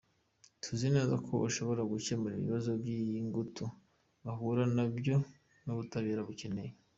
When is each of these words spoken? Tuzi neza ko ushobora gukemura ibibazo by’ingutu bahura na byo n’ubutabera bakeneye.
Tuzi 0.61 0.87
neza 0.95 1.15
ko 1.25 1.33
ushobora 1.47 1.81
gukemura 1.91 2.33
ibibazo 2.35 2.71
by’ingutu 2.81 3.65
bahura 4.23 4.63
na 4.75 4.85
byo 4.97 5.17
n’ubutabera 5.65 6.27
bakeneye. 6.29 6.73